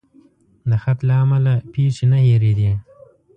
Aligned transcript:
د 0.69 0.71
خط 0.83 0.99
له 1.09 1.15
امله 1.23 1.53
پیښې 1.73 2.05
نه 2.11 2.19
هېرېدې. 2.25 2.71